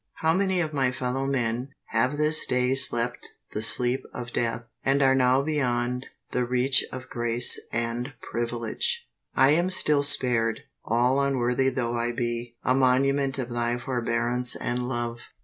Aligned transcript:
How 0.15 0.33
many 0.33 0.59
of 0.61 0.73
my 0.73 0.89
fellow 0.91 1.27
men 1.27 1.75
have 1.89 2.17
this 2.17 2.47
day 2.47 2.73
slept 2.73 3.33
the 3.51 3.61
sleep 3.61 4.03
of 4.15 4.33
death, 4.33 4.63
and 4.83 4.99
are 5.03 5.13
now 5.13 5.43
beyond 5.43 6.07
the 6.31 6.43
reach 6.43 6.83
of 6.91 7.07
grace 7.07 7.59
and 7.71 8.11
privilege! 8.19 9.07
I 9.35 9.51
am 9.51 9.69
still 9.69 10.01
spared, 10.01 10.61
all 10.83 11.21
unworthy 11.21 11.69
though 11.69 11.93
I 11.93 12.13
be, 12.13 12.55
a 12.63 12.73
monument 12.73 13.37
of 13.37 13.49
Thy 13.51 13.77
forbearance 13.77 14.55
and 14.55 14.89
love. 14.89 15.19